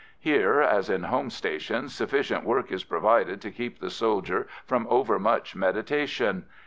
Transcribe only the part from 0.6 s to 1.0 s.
as